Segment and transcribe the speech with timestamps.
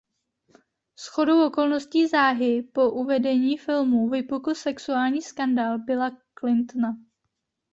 [1.03, 6.89] Shodou okolností záhy po uvedení filmu vypukl sexuální skandál Billa Clintona.